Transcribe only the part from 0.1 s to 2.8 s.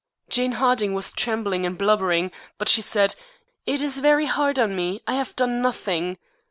Jane Harding was trembling and blubbering, but